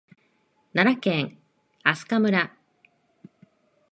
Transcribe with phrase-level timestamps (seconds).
[0.73, 1.37] 奈良県
[1.85, 2.55] 明日香村